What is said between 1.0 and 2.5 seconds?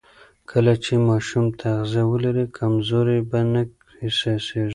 ماشوم تغذیه ولري،